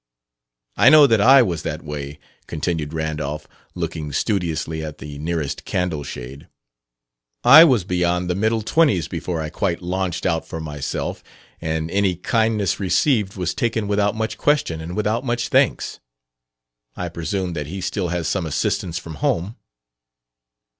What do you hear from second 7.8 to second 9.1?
beyond the middle twenties